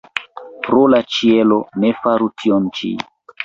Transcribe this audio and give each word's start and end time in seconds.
Pro 0.67 0.79
la 0.93 1.01
ĉielo, 1.17 1.59
ne 1.85 1.95
faru 2.01 2.33
tion 2.41 2.69
ĉi! 2.81 2.95